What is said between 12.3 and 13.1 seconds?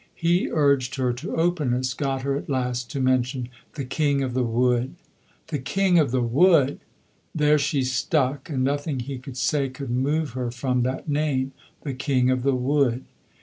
of the Wood.